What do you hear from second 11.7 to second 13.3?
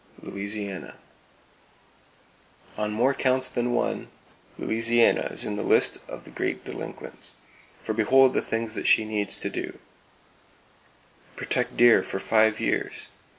deer for five years.